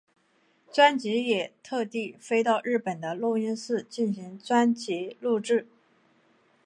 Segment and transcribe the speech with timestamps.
[0.73, 5.67] 专辑也特地飞到日本的录音室进行专辑录制。